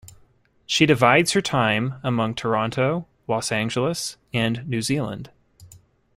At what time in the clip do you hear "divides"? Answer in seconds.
0.87-1.33